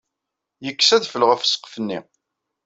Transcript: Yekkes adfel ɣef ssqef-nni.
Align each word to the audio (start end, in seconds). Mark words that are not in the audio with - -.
Yekkes 0.65 0.89
adfel 0.95 1.23
ɣef 1.25 1.41
ssqef-nni. 1.43 1.99